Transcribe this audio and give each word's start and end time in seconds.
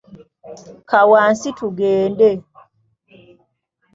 Kka 0.89 1.01
wansi 1.11 1.49
tugende. 1.57 2.29